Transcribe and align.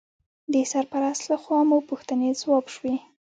د 0.53 0.55
سرپرست 0.71 1.23
لخوا 1.31 1.59
مو 1.69 1.77
پوښتنې 1.89 2.29
ځواب 2.41 2.65
شوې. 2.75 2.95